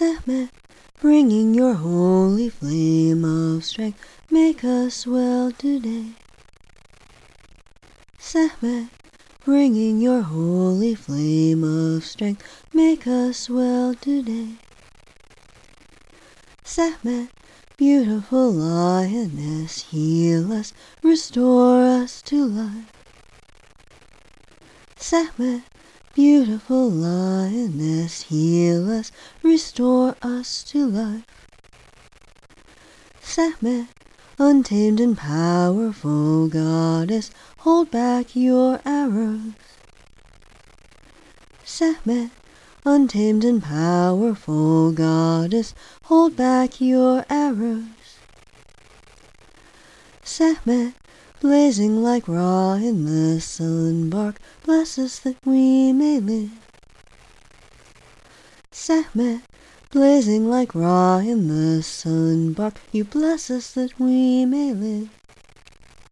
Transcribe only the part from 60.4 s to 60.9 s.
like